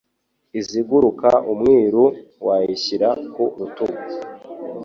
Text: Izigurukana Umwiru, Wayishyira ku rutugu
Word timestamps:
Izigurukana 0.59 1.39
Umwiru, 1.51 2.03
Wayishyira 2.45 3.09
ku 3.33 3.43
rutugu 3.57 3.99